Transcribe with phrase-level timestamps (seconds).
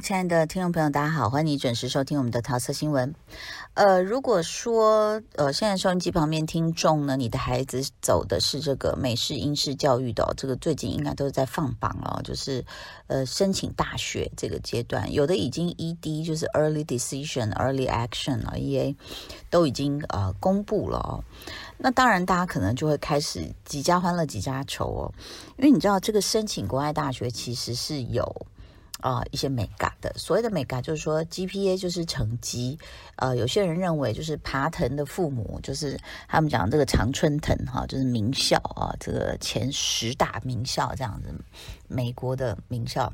[0.00, 3.14] 亲爱的听众朋友，大家好，欢迎你准时收听我们的桃色新闻。
[3.72, 12.62] 呃，如果说呃，现在收音机旁边听众呢，你的孩子走的是这个美式英式教育的，这个最近应该都是在放榜了，就是
[13.06, 18.94] 呃申请大学这个阶段，有的已经 ED 就是 Early Decision、Early Action 啊，EA
[19.50, 21.24] 都已经呃公布了哦。
[21.78, 25.14] 那当然，大家可能就会开始几家欢乐几家愁哦，
[25.56, 28.46] 因为你知道这个申请国外大学其实是有。
[29.00, 32.78] 啊、一些美感的，所谓的美感就是说 GPA 就是成绩，
[33.16, 41.28] 呃，有些人认为就是爬藤的父母，就是他们讲这个常春藤哈，就是名校啊，这个前十大名校这样子，
[41.88, 43.12] 美国的名校，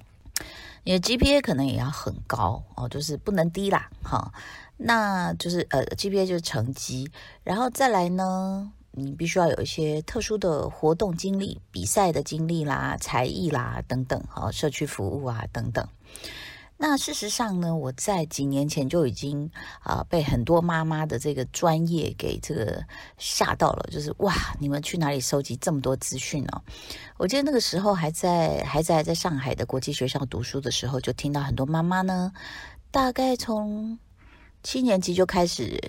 [0.84, 4.32] 你的 GPA 可能也要很高哦，就是不能低啦，哈，
[4.76, 7.10] 那就是呃 GPA 就是成绩，
[7.42, 8.72] 然后再来呢。
[8.94, 15.86] 你必须要有一些特殊的活动经历、比赛的经历啦、才艺啦等等，哈，社区服务啊等等。
[16.76, 19.48] 那事实上呢，我在几年前就已经
[19.82, 22.84] 啊、被很多妈妈的这个专业给这个
[23.18, 26.62] 吓到了，就是哇，你们去哪里收集这么多资讯呢？
[27.16, 32.32] 我记得那个时候还在孩子还在上海的国际学校读书的时候，就听到很多妈妈呢，
[32.90, 33.98] 大概从
[34.62, 35.80] 七年级就开始。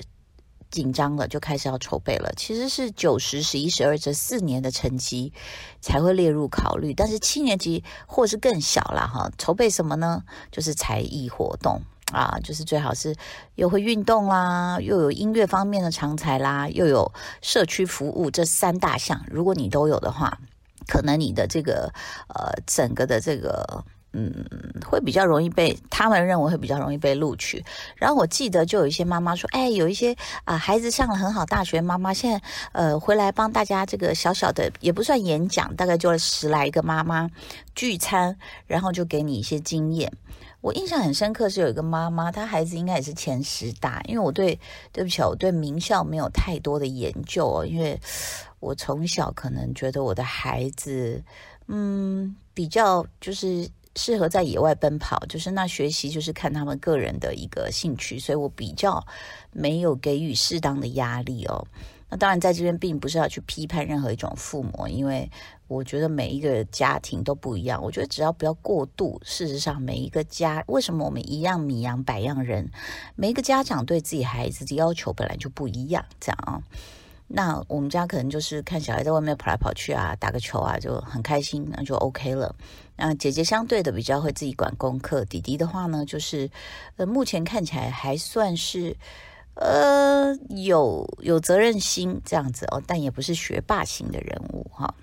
[0.74, 2.34] 紧张了，就开始要筹备了。
[2.36, 5.32] 其实是九十、十一、十二这四年的成绩
[5.82, 9.32] 才会列入考虑，但是七年级或是更小了哈。
[9.38, 10.24] 筹备什么呢？
[10.52, 11.80] 就是才艺活动
[12.12, 13.16] 啊，就是最好是
[13.54, 19.24] 又会运动啦，又有音乐方面的长才啦，又有社区服务这三大项。
[19.30, 20.40] 如果你都有的话，
[20.88, 21.94] 可能你的这个
[22.30, 23.86] 呃整个的这个。
[24.16, 24.32] 嗯，
[24.86, 27.66] 会比较容易被他们认为会比较容易被录取。
[27.96, 32.42] 然后我记得就有一些妈妈说，哎，有一些啊孩子上了很好大学，妈妈现在
[32.74, 37.28] 呃回来帮大家这个小小的也不算演讲，大概就十来个妈妈
[37.74, 40.12] 聚餐，然后就给你一些经验。
[40.62, 44.60] 我印象很深刻是有一个妈妈，她孩子应该也是前十大，因为我对
[44.92, 48.00] 对不起，我对名校没有太多的研究哦，因为
[48.60, 51.20] 我从小可能觉得我的孩子
[51.66, 53.68] 嗯比较就是。
[53.96, 59.06] 适合在野外奔跑，就是那学习就是看他们个人的一个兴趣，所以我比较
[59.52, 61.66] 没有给予适当的压力哦。
[62.10, 65.30] 那当然在这边并不是要去批判任何一种父母，因为
[65.68, 67.84] 我觉得每一个家庭都不一样。
[67.84, 72.70] 我觉得只要不要过度，事实上每一个家，为什么我们一样米养百样人？
[73.16, 76.62] 每一个家长对自己孩子的要求本来就不一样，这样啊。
[77.36, 82.56] 那我们家可能就是看小孩在外面跑来跑去啊，打个球啊，就很开心，那就 OK 了。
[82.96, 86.48] 那姐姐相对的比较会自己管功课，弟弟的话呢，就是
[86.96, 88.96] 呃，目前看起来还算是
[89.56, 94.94] 呃有有责任心这样子哦，但也不是学霸型的人物哈。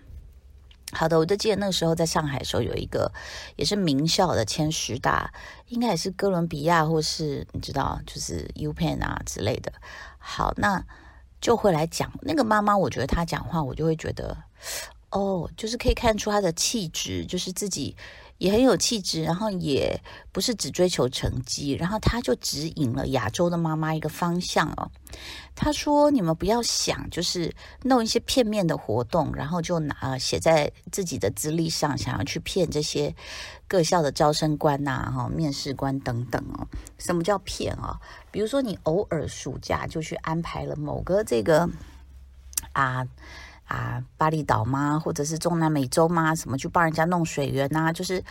[0.93, 3.11] 好的，我就记得那个时候在上海的时候，有一个
[3.57, 5.33] 也是名校的前十大，
[5.67, 9.73] 应该也是哥伦比亚或是你知道，就是 UPenn 啊之类的。
[10.17, 10.85] 好，那。
[11.41, 14.37] 就会来讲那个妈妈，我觉得她讲话，我就会觉得，
[15.11, 17.97] 哦，就是可以看出她的气质，就是自己
[18.41, 20.01] 也很有气质，然后也
[20.33, 24.91] 不是只追求成绩，然后她就指引了亚洲的妈妈一个方向哦。
[25.55, 33.15] 她说：“你们不要想，就是弄一些片面的活动，然后就拿写在自己的资历上，想要去骗这些。”
[33.69, 36.67] 各校的招生官呐、哈，面试官等等哦。
[36.99, 38.01] 什么叫骗啊？
[38.33, 41.69] 比如说，你偶尔暑假就去安排了某个这个
[42.73, 43.07] 啊
[43.71, 44.99] 啊巴厘岛吗？
[44.99, 46.35] 或者是中南美洲吗？
[46.35, 47.93] 什么去帮人家弄水源呐、啊？
[47.93, 48.23] 就是。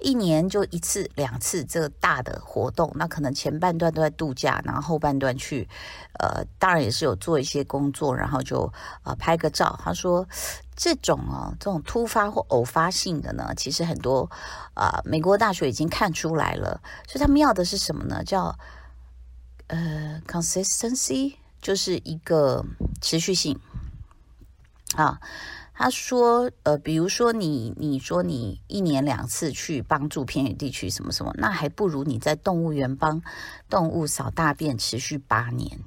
[0.00, 5.68] 一年就一次两次这个大的活动，那可能前半段都在度假，然后后半段去，
[6.20, 8.72] 呃，当然也是有做一些工作，然后就
[9.02, 9.76] 呃拍个照。
[9.82, 10.24] 他说
[10.76, 14.30] 这种哦，这种突发或偶发性的呢，其实很多
[14.74, 18.22] 啊、美国大学已经看出来了，所以他们要的是什么呢？
[18.22, 18.56] 叫
[19.66, 22.64] 呃 consistency，就是一个
[23.00, 23.58] 持续性
[24.94, 25.20] 啊。
[25.80, 33.22] 他说：“呃，比如说你，你说你一年两次去帮助偏远地区什么什么，那还不如你在动物园帮
[33.70, 35.78] 动物扫大便持续八年。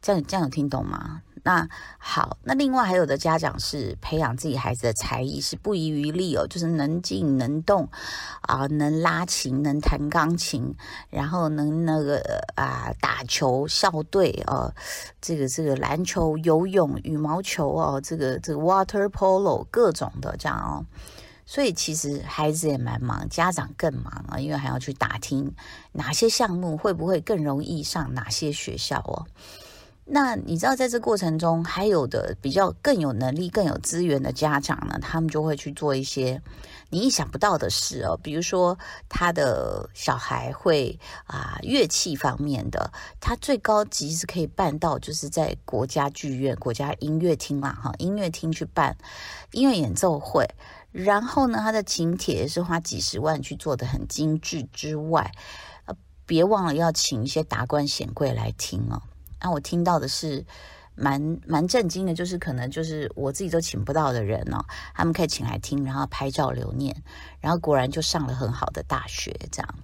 [0.00, 1.68] 这样这样有听懂吗？”那
[1.98, 7.86] 好，那另外还有的家长是培养自己孩子的才艺是不遗余力哦，就是能静能动
[8.40, 10.74] 啊，能拉琴，能弹钢琴，
[11.10, 14.72] 然后能那个啊打球校队哦，
[15.20, 20.86] 这个这个篮球、游泳、羽毛球哦，这个这个 water polo 各种的这样哦，
[21.44, 25.54] 所以其实孩子也蛮忙，家长更忙啊，因为还要去打听
[25.92, 29.26] 哪些项目会不会更容易上哪些学校哦。
[30.06, 36.42] 那你知道，在这过程中，还有的比较更有能力、更有资源的家长呢，他们就会去做一些
[36.90, 38.14] 你意想不到的事哦。
[38.22, 38.78] 比如说，
[39.08, 48.94] 他的小孩会啊，乐器方面的，他最高级是可以办到，就是在国家剧院、国家音乐厅啦，哈，音乐厅去办
[49.52, 50.46] 音乐演奏会。
[50.92, 55.32] 然后呢，他的请帖是花几十万去做的很精致之外，
[55.86, 55.96] 呃，
[56.26, 59.00] 别忘了要请一些达官显贵来听哦。
[59.40, 60.44] 那我听到的是
[60.94, 64.64] 蛮蛮震惊的，就是可能就是我自己都请不到的人哦，
[64.94, 66.96] 他们可以请来听，然后拍照留念，
[67.40, 69.74] 然后果然就上了很好的大学，这样。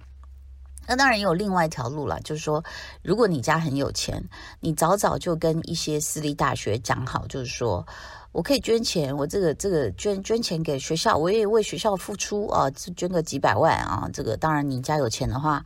[0.87, 2.63] 那当然也有另外一条路了，就是说，
[3.03, 4.23] 如果你家很有钱，
[4.61, 7.85] 你早早就跟一些私立大学讲好，就是说
[8.31, 15.63] 我可以捐钱，我这个这个捐捐钱给学校，我也为学校付出啊，捐个几百万啊，这个当然你家有钱的话。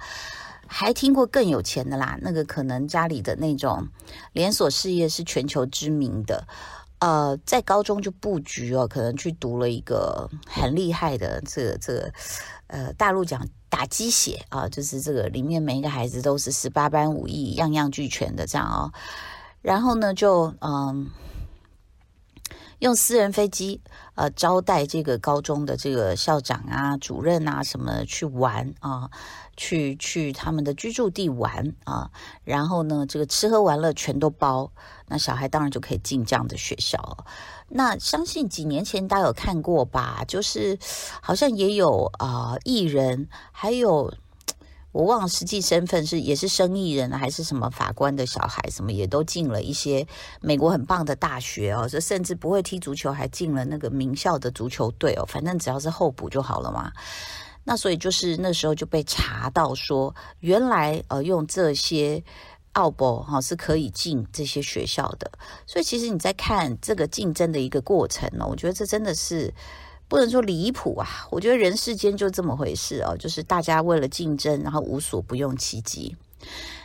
[0.67, 3.87] 还听过更有钱的啦，那个可能家里的那种
[4.33, 6.47] 连锁事业是全球知名的，
[6.99, 12.13] 呃，在高中就布局哦，可能去读了一个很厉害的这个这个，
[12.67, 18.91] 呃，大陆讲打鸡血啊，就是这个里面每一个孩子都是十八般武艺，样样俱全的这样哦，
[19.61, 21.09] 然后呢就嗯。
[22.79, 23.81] 用私人飞机，
[24.15, 29.09] 呃，招待这个高中的这个校长啊、主任啊什么去玩啊，
[29.55, 32.11] 去去他们的居住地玩啊，
[32.43, 34.71] 然后呢，这个吃喝玩乐全都包，
[35.07, 37.25] 那小孩当然就可以进这样的学校。
[37.69, 40.23] 那相信几年前大家有看过吧？
[40.27, 40.77] 就是
[41.21, 44.13] 好像也有啊、艺人还有。
[44.95, 50.07] 我忘了实际身份是也是生意人还是什么法官的小孩，什么也都进了一些
[50.39, 56.89] 美国很棒的大学哦，这甚至不会踢足球还进了那个名校的足球队哦，反正只要是候补就好了嘛。
[57.65, 62.23] 那所以就是那时候就被查到说，原来呃用这些
[62.71, 65.29] 奥博哈是可以进这些学校的，
[65.67, 69.53] 所以其实你在看这个竞争的一个过程呢，我觉得这真的是。
[70.07, 76.15] 不能说离谱啊，我觉得人世间就这么回事哦，就是大家为了竞争，然后无所不用其极。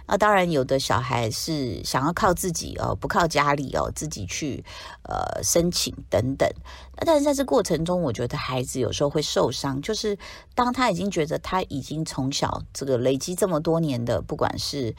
[0.07, 4.65] 那当然，有的小孩是想要靠自己哦，不靠家里哦，自己去
[5.03, 6.49] 呃申请等等。
[6.97, 10.19] 那但是在这过程中，我觉得孩子有时候会受伤，就是
[10.55, 14.93] 当他已经觉得他已经从小这个累积这么多年的，不管是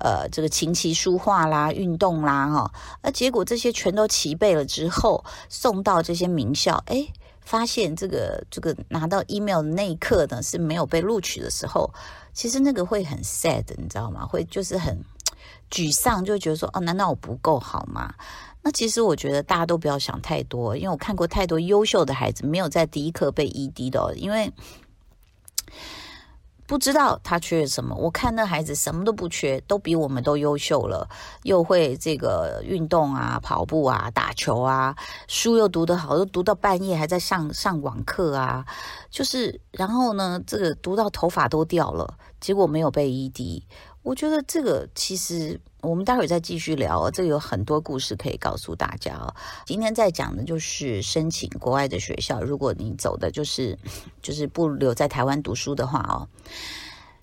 [0.00, 2.72] 呃这个琴棋书画啦、运动啦哈，
[3.02, 7.06] 那结果这些全都齐备了之后，送到这些名校，哎。
[7.44, 11.88] 发现这个这个拿到 email 的那一刻呢，是没有被录取的时候，
[12.32, 14.26] 其实那个会很 sad，你知道吗？
[14.26, 14.98] 会就是很
[15.70, 18.14] 沮丧，就觉得说，哦，难道我不够好吗？
[18.62, 24.52] 那其实我觉得大家都不要想太多，因为我看过太多优秀的孩子没有在第一课被 ED 的，因为。
[26.66, 31.06] 不知道他缺什么，我看那孩子什么都不缺，都比我们都优秀了，
[31.42, 34.96] 又会这个运动啊、跑步啊、打球啊，
[35.28, 38.64] 书又读得好，都读到半夜还在上上网课啊，
[39.10, 42.14] 就是然后呢，这个读到头发都掉了，
[42.44, 43.62] 结果没有被 ED。
[44.02, 49.34] 我觉得这个其实我们待会儿再继续聊，这个有很多故事可以告诉大家哦。
[49.64, 53.78] 今天在讲的就是申请国外的学校，如果你走的就是
[54.20, 56.28] 就是不留在台湾读书的话哦，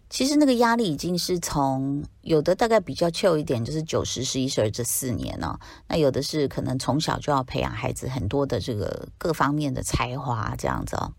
[0.09, 11.13] 其实那个压力已经是从有的大概比较 Q 一点，就是九十十一十二这四年哦，那有的是可能从小就要培养孩子很多的这个各方面的才华这样子哦。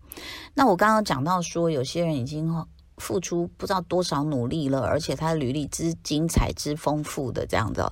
[0.55, 2.53] 那我刚刚讲到说，有些人已经。
[2.97, 7.83] 付出不知道多少努力了，而且他的履历之精彩之丰富的这样子，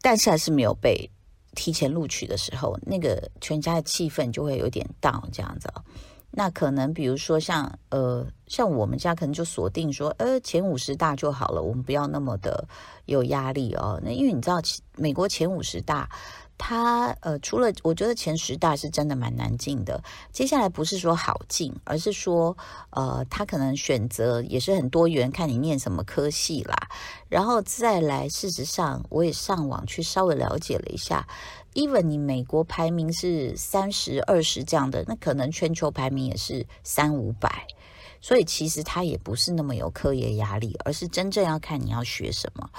[0.00, 1.10] 但是还是没有被
[1.54, 5.68] 提前录取的时候，那个全家的气氛就会有点 down 这样子。
[6.30, 12.66] 那可能比如说像呃像我们家可能就锁定说呃前五十大就好了，我们不要那么的
[13.04, 14.00] 有压力哦。
[14.04, 14.60] 那因为你知道
[14.96, 16.08] 美国前五十大。
[16.58, 22.56] 他呃，除了我觉得前十大是真的蛮难进的，接下来不是说好进，而是说
[22.90, 26.74] 呃，他可能选择也是很多元，看你念什么科系啦。
[27.28, 31.26] 然后再来，事实上我也上网去稍微了解了一下
[31.74, 37.66] ，even 你美国排名是三十二十这样的，那可能全球排名也是三五百，
[38.20, 42.70] 所以其实他也不是那么有课业压力，而是真正要看你要学什么。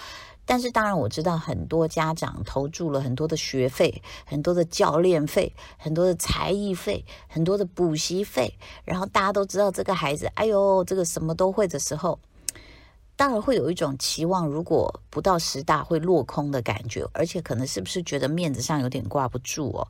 [0.49, 12.17] 但是当然我知道很多家长投注了很多的学费、很多的教练费、很多的才艺费、很多的补习费，然后大家都知道这个孩子，哎呦，这个什么都会的时候，
[13.17, 19.85] 当然会有一种期望，如果不到十大会落空的感觉，而且可能是不是觉得面子上有点挂不住哦？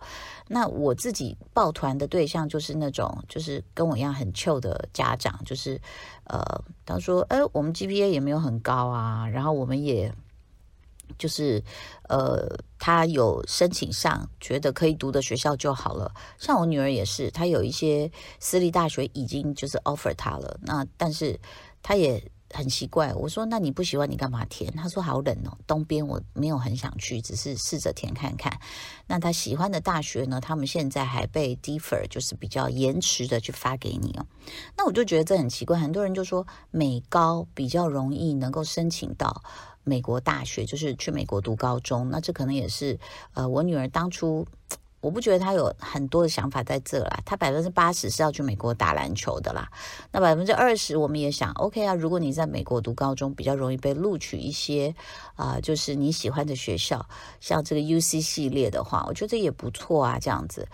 [0.47, 5.79] 那我自己抱团的对象就是那种，就是跟我一样很 chill 的家长，就是
[6.23, 6.41] 呃，
[6.83, 10.11] 他说，哎，我们 GPA 也没有很高啊，然后我们也。
[11.17, 11.63] 就是
[12.09, 12.47] 呃，
[12.79, 16.11] 他有申请上觉得可以读的学校就好了。
[16.37, 21.39] 像我女儿也是，她有一些私立大学已经就是 offer 她了，那但是
[21.81, 22.23] 她也。
[22.53, 24.71] 很奇怪，我说那你不喜欢你干嘛填？
[24.71, 28.57] 她说好冷哦，东边我没有很想去，只是试着填看看。
[29.05, 30.39] 那她喜欢的大学呢？
[30.39, 34.25] 他们现在还被 defer，就是比较延迟的去发给你哦。
[34.77, 39.43] 那我就觉得这很奇怪，很多人就说美高比较容易能够申请到
[39.87, 42.09] 美国大学，就是去美国读高中。
[42.09, 42.99] 那这可能也是
[43.33, 44.45] 呃，我女儿当初。
[44.99, 49.69] 我不觉得他有很多的想法在这啦，他百分之八十是要去美国打篮球的啦。
[50.11, 54.95] 那百分之二十，我们也想，OK 啊，如果你在美国读高中，比较容易被录取一些
[55.35, 57.07] 啊、就是你喜欢的学校，
[57.39, 60.67] 像这个 UC 系列的话，我觉得也不错啊，这样子。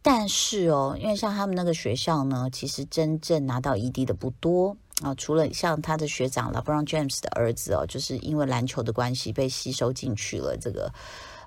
[0.00, 10.92] 但是哦，因为像他们那个学校呢，其实真正拿到 ED 的不多啊，除了像他的学长 LeBron James 的儿子哦，就是因为篮球的关系被吸收进去了这个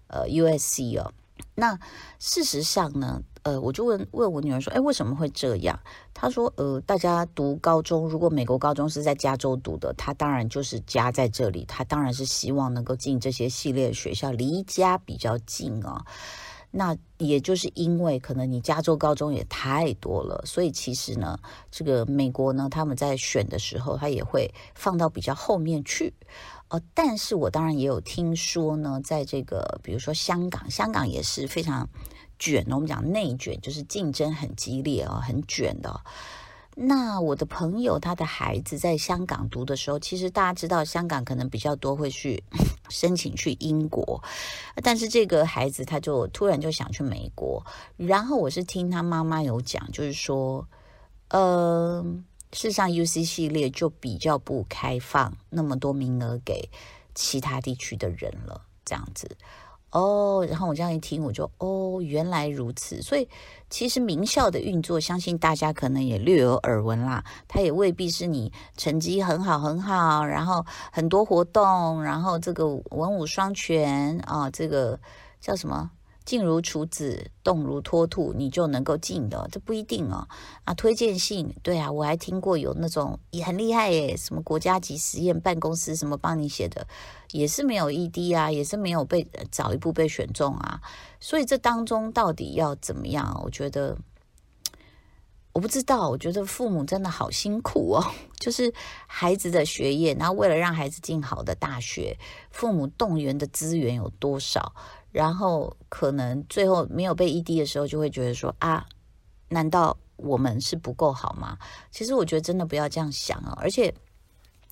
[0.07, 1.11] 呃 USC 哦。
[1.55, 1.77] 那
[2.19, 5.79] 事实上呢，呃，我就问问我女儿说，哎，为什么会这样？
[6.13, 16.05] 她说，呃，大家读高中，如果美国高中是在加州读的，她当然就是家在这里，她当然是希望能够进这些系列学校，离家比较近啊。
[16.71, 21.39] 那也就是因为可能你加州高中也太多了，所以其实呢，
[21.71, 26.13] 这个美国呢，他们在选的时候，他也会放到比较后面去。
[26.69, 31.89] 哦，但是我当然也有听说呢，在这个比如说香港，香港也是非常
[32.37, 35.99] 卷，我们讲内卷，就是竞争很激烈啊，很卷的。
[36.81, 42.41] 那我的朋友他的孩子在香港读的时候，其实大家知道，香港可能比较多会去
[42.89, 44.23] 申请去英国，
[44.81, 47.65] 但是这个孩子他就突然就想去美国，
[47.97, 50.67] 然后我是听他妈妈有讲，就是说，
[51.29, 52.05] 呃。
[52.51, 56.67] 事实上，UC 系列就比较不开放那么多名额给
[57.13, 59.37] 其他地区的人了，这样子
[59.91, 60.45] 哦。
[60.49, 63.01] 然后我这样一听，我就哦，原来如此。
[63.01, 63.27] 所以
[63.69, 67.23] 其实名校的运作，相信大家可能也略有耳闻啦。
[67.47, 74.99] 它也未必是你成绩很好很好，然后很多活动，然后这个文武双全啊，这个
[75.39, 75.91] 叫什么？
[76.29, 80.27] 静如处子，动如脱兔，你就能够进的，这不一定哦。
[80.63, 86.85] 啊，推荐信，对啊，我还听过有那种也很厉害耶，什么国家级实验办公室什么帮你写的，
[87.31, 90.79] 也是没有 ED 啊，也是没有被早一步被选中啊。
[91.19, 93.41] 所以这当中到底要怎么样？
[93.43, 93.97] 我觉得
[95.53, 98.05] 我不知道，我觉得父母真的好辛苦哦。
[98.39, 98.71] 就是
[99.07, 102.19] 孩子的学业，然后为了让孩子进好的大学，
[102.51, 104.75] 父母动员的资源有多少？
[105.11, 108.85] 然后可能最后没有被 ED 的时候，就会觉得说啊，
[109.47, 111.57] 难道我们是不够好吗？
[111.91, 113.53] 其实我觉得真的不要这样想啊！
[113.57, 113.93] 而且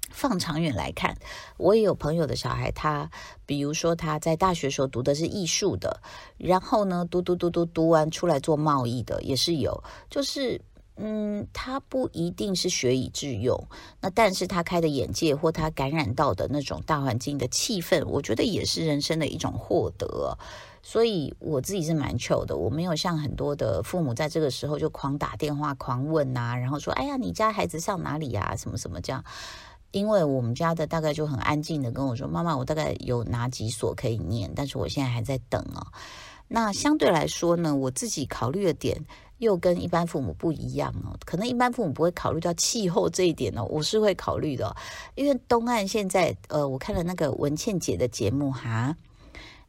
[0.10, 1.16] 放长远来看，
[1.58, 3.10] 我也有朋友的小孩，他
[3.46, 6.00] 比如说他在大学时候读的是艺术的，
[6.38, 10.62] 然后呢，读读读读读完出来做贸易的也是有，就是。
[11.00, 13.68] 嗯，他不一定是学以致用，
[14.02, 20.38] 那但是他开的眼界或他感染到的那种大环境的气氛，我觉得也是人生的一种获得。
[20.82, 28.56] 所以我自己是蛮糗的，我没有像很多的父母在这个时候就狂打电话、狂问啊，然后说：“哎呀，你家孩子上哪里呀？
[28.56, 29.24] 什么什么这样。”
[29.92, 35.88] 因为我们家的大概就很安静的跟我说：“妈妈，我大概有哪几所可以念，但是我现在还在等哦。”
[36.50, 39.06] 那相对来说呢，我自己考虑的点。
[39.40, 44.76] 又跟一般父母不一样哦，可能一般父母不会考虑到气候这一点哦，我是会考虑的，
[45.16, 48.96] 因为东岸现在呃，我看了那个文倩姐的节目哈，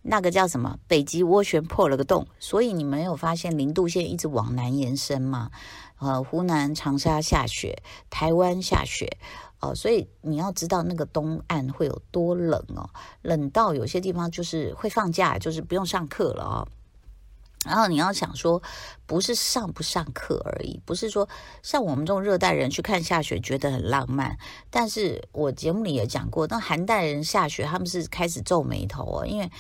[0.03, 5.51] 那个叫什么北极涡旋破了个洞，所以你没有发现零度线一直往南延伸吗？
[5.99, 9.19] 呃，湖南长沙下雪，台湾下雪
[9.61, 12.89] 哦，所以你要知道那个东岸会有多冷哦，
[13.23, 16.69] 冷到有些地方就是会放假，就是不用上课了哦。
[17.65, 18.63] 然后你要想说，
[19.05, 21.29] 不是上不上课而已，不是说
[21.63, 24.39] 像我们这种热带人去看下雪觉得很浪漫。
[24.71, 29.51] 但是我节目里也讲过，那寒带人下雪他们是开始皱眉头哦，因为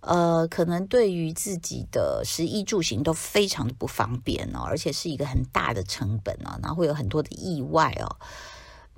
[0.00, 8.16] 呃，可能对于自己的食衣住行都非常的不方便哦，而且是一个很大的成本哦，然后会有很多的意外哦。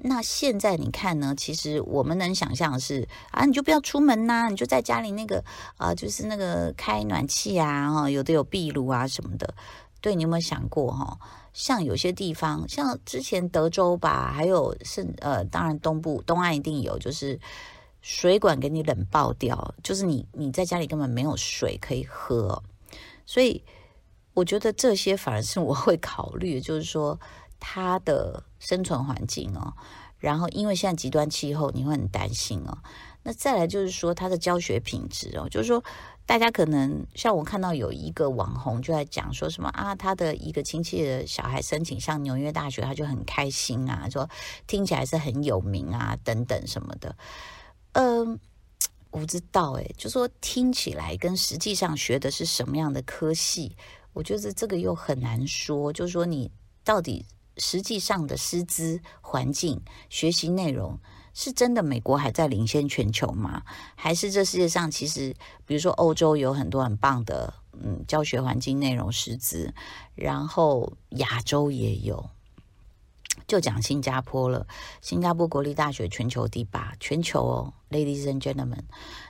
[0.03, 1.35] 那现在你看呢？
[1.37, 5.45] 其实我们能想象的是啊，你就不要出门呐，你就在家里那个
[5.77, 9.55] 啊，就是那个开暖气啊，哈，有的有壁炉啊什么的。
[10.01, 11.19] 对，你有没有想过哈？
[11.53, 17.39] 像有些地方，像之前德州吧，还有是呃，当然东部东岸一定有，就是
[18.01, 22.63] 水管给你冷爆掉，就是你你在家里根本没有水可以喝。
[23.27, 23.63] 所以
[24.33, 27.21] 我觉得这些反而是我会考虑，就是说。
[27.61, 29.75] 它的生存环境哦，
[30.19, 32.79] 然后因为现在极端气候，你会很担心哦。
[33.23, 35.85] 那再来就是说他的教学品质哦，就是说
[36.25, 44.27] 大家可能像我看到有一个网红就在讲说什么啊，他的一个亲戚的小孩申请上纽约大学，他就很开心啊，说
[44.67, 47.15] 听起来是很有名啊等等什么的。
[47.93, 48.41] 嗯，
[49.11, 53.77] 我不知道诶，就说听起来跟实际上学的是什么样的科系，
[54.15, 56.51] 我觉得这个又很难说，就是说你
[56.83, 57.27] 到底。
[57.61, 60.99] 实际上的师资环境、学习内容
[61.35, 63.63] 是真的美国还在领先全球吗？
[63.95, 65.35] 还是这世界上其实，
[65.67, 69.73] 比如说欧洲有很多很棒的嗯教学环境、内容、师资，
[70.15, 72.31] 然后亚洲也有。
[73.47, 74.67] 就讲新加坡了，
[75.03, 78.85] 新加坡国立大学全球第八，全球哦，Ladies and gentlemen。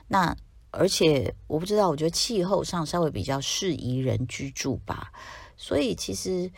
[0.07, 0.35] 那
[0.71, 5.11] 而且我不知道，我觉得气候上稍微比较适宜人居住吧，
[5.57, 6.49] 所以其实。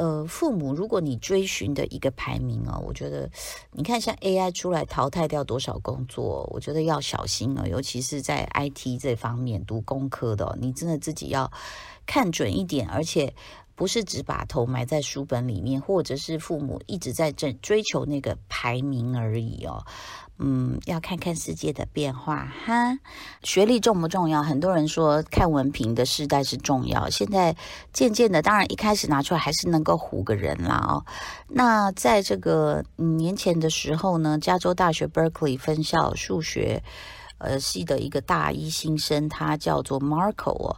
[0.00, 3.28] 呃，父母，如果你追寻的一个排名哦，我觉得，
[3.70, 11.52] 你看像 AI 出来淘汰掉多少工作，我觉得要小心哦，尤其是在 IT 这方面读工科的，你真的自己要
[12.06, 13.34] 看准一点，而且
[13.74, 19.84] 不是只把头埋在书本里面，或者是父母一直在追追求那个排名而已哦。
[20.42, 22.98] 嗯，要看看世界的变化哈。
[23.42, 24.42] 学历重不重要？
[24.42, 27.10] 很多人说看文凭的时代是重要。
[27.10, 27.54] 现在
[27.92, 31.04] 渐渐的，当然一开始拿出来还是能够唬个人啦哦。
[31.46, 36.82] 那在这个年前的时候呢，加州大学 Berkeley 分校数学
[37.36, 40.76] 呃系的一个大一新生，他叫做 Marco 哦。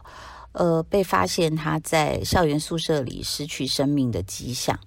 [0.51, 4.77] 呃，被发现他在校园宿舍里失去生命的迹象。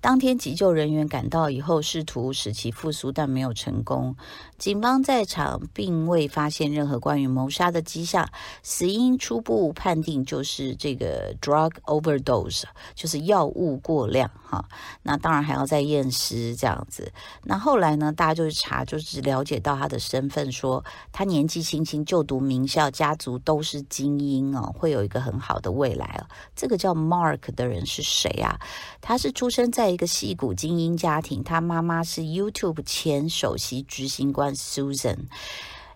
[0.00, 4.14] 当天急救人员赶到以后，试图使其复苏，但没有成功。
[4.58, 8.28] 警方在场并未发现任何关于谋杀的迹象，
[8.62, 14.62] 死因初步判定就是这个 drug overdose，就是药物过量哈。
[15.02, 17.10] 那当然还要再验尸这样子。
[17.42, 25.06] 那后来呢，大家就是查，就是了解到他的身份，说他年纪轻轻就读名校，家族都是精英哦，会有。
[25.06, 28.58] 一个很好的未来哦，这个叫 Mark 的人是谁啊？
[29.00, 35.16] 他是出生生在一个戏骨精英家庭，他妈妈是 YouTube 前首席执行官 Susan。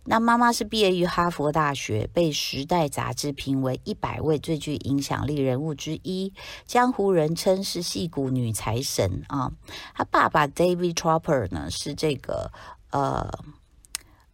[0.05, 6.33] 那妈妈是毕业于哈佛大学，被《时代》杂志评为一百位最具影响力人物之一，
[6.65, 9.53] 江湖人称是戏骨女财神啊。
[9.95, 12.51] 他爸爸 David Tropper 呢是这个
[12.93, 13.31] 呃。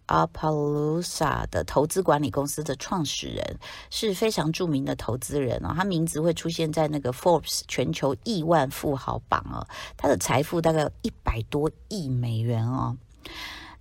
[0.06, 3.58] Appaloosa 的投资管理公司的创始人
[3.90, 9.66] 是非常著名的投资人哦，他名字会出现在那个 Forbes 全球亿万富豪榜哦，
[9.96, 12.96] 他的财富大概有一百多亿美元哦。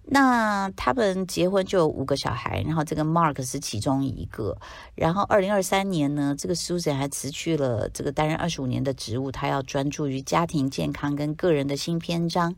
[0.07, 4.55] 那他们结婚就有五个小孩，然后这个 Mark 是其中一个。
[4.93, 12.55] 然后二零二三年呢，这个 Susan 还辞去了这个担任二十五年的职务，他要专注于家庭健康跟个人的新篇章。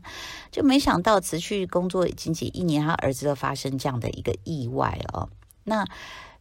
[0.50, 5.26] 就没想到辞去工作仅仅一年，他儿子就发生这样的一个意外哦。
[5.64, 5.86] 那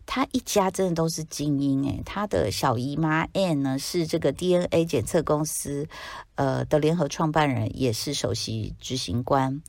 [0.06, 5.88] 他一家真的都是精英诶，他的小姨妈 Anne 呢是这个 DNA 检测公司
[6.36, 9.62] 呃的联合创办人，也是首席执行官。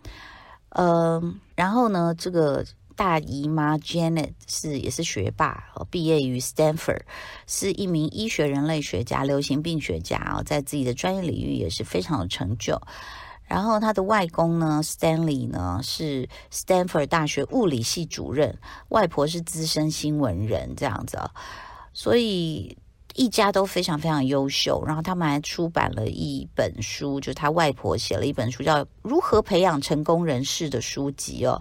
[0.71, 7.01] 嗯，然后呢，这个大姨妈 Janet 是也是学霸，毕业于 Stanford，
[7.47, 12.81] 是一名医学人类学家、流行病学家啊，在自己的专业领域也是非常有成就。
[13.47, 21.19] 然后他的外公呢，Stanley 呢是 Stanford 大学物理系主任，外婆是资深新闻人，这样子，
[21.93, 22.77] 所以。
[23.19, 31.61] 一家都非常非常优秀，然后他们还出版了一本书，就是他外婆写了一本书，叫《如何培养成功人士》的书籍哦。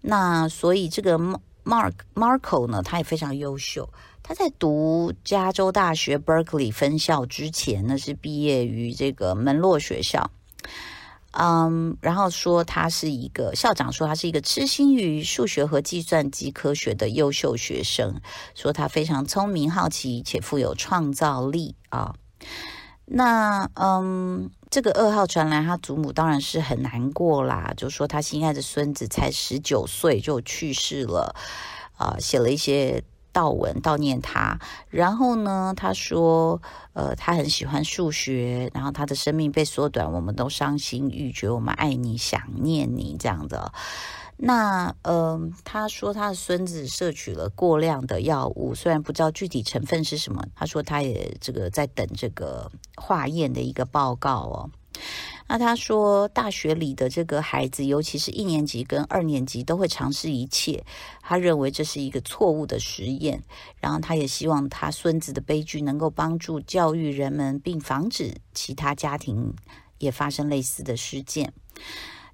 [0.00, 1.18] 那所以这个
[1.64, 3.86] Mark Marco 呢，他也非常优秀。
[4.22, 10.30] 他在读加州大学 Berkeley 分校之前呢，是毕业于这个门洛学校。
[11.32, 18.20] 嗯然后说他是一个校长，说他是一个痴心于数学和计算机科学的优秀学生，
[18.54, 22.14] 说他非常聪明、好奇且富有创造力啊。
[23.06, 31.34] 那嗯，这个噩耗传来，他祖母当然是很难过啦，就说他心爱的孙子才十九岁就去世了，
[31.96, 33.02] 啊，写了一些。
[33.32, 36.60] 悼文悼念他，然后呢，他说，
[36.92, 43.72] 呃，他很喜欢数学，然后他的生命被缩短，我们都伤心欲绝，我们爱你，想念你这样的。
[44.36, 54.70] 那，嗯、呃，他说他的孙子摄取了过量的药物，虽然不知道具体成分是什么，他说他也这个在等这个化验的一个报告哦。
[55.50, 60.84] 那他说，大学里的这个孩子，尤其是一年级跟二年级，都会尝试一切。
[61.20, 63.42] 他认为这是一个错误的实验，
[63.80, 69.52] 然后他也希望他孙子的悲剧能够帮助教育人们，并防止其他家庭
[69.98, 71.52] 也发生类似的事件。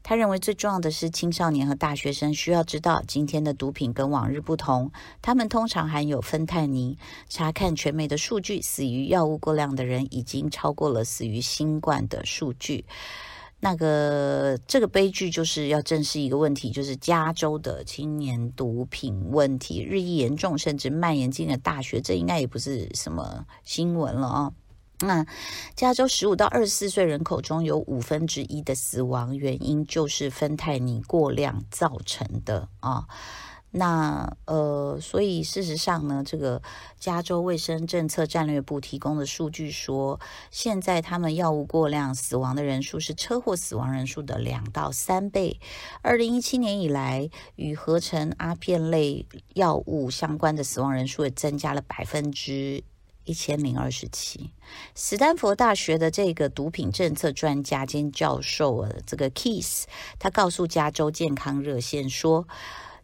[0.09, 6.97] 他认为最重要的是青少年和大学生需要知道，今天的毒品跟往日不同，他们通常含有芬太尼。
[7.29, 12.85] 查看全美的数据，死于药物过量的人已经超过了死于新冠的数据。
[13.59, 22.01] 那个这个悲剧就是要正视一个问题，就是加州的青年毒品问题日益严重，甚至蔓延进了大学。
[22.01, 24.53] 这应该也不是什么新闻了啊。
[25.01, 25.27] 那
[25.75, 33.07] 加州十五到二十四岁人口中有五分之一的死亡原因就是芬太尼过量造成的啊。
[33.73, 36.63] 那呃，所以事实上呢，这个
[36.99, 40.19] 加州卫生政策战略部提供的数据说，
[40.51, 45.61] 现在他们药物过量死亡的人数是车祸死亡人数的两到三倍。
[46.01, 52.83] 二零一七年以来，与合成阿片类药物相关的死亡人数也增加了百分之
[53.27, 54.51] 一千零二十七。
[54.95, 59.83] 斯坦福大学的这个毒品政策专家兼教授，这个 Keith，
[60.19, 62.49] 他告诉加州健康热线说。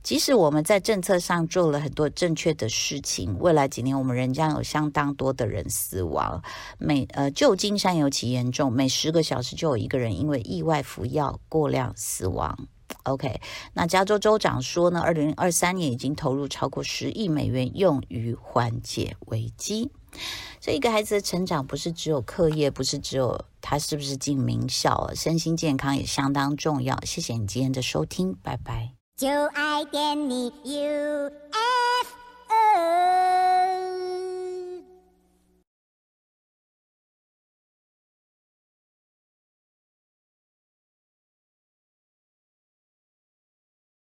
[0.03, 6.43] 即使我们在政策上做了很多正确的事情，未来几年我们仍将有相当多的人死亡。
[6.77, 12.67] 每呃，旧金山尤其严重，每十个小时就有一个人因为意外服药过量死亡。
[13.05, 13.41] OK，
[13.75, 19.93] 那加州州长说呢，二零二三年已经投入超过十亿美元用于缓解危机。
[20.61, 26.99] 所以，一个孩子的成长不是只有课业，不是只有他是不是进名校，身心健康也相当重要。
[27.05, 28.93] 谢谢你今天的收听，拜拜。
[29.17, 31.33] 就爱点你 UFO。